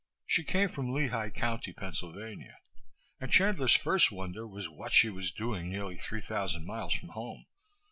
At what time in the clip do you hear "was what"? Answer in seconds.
4.47-4.91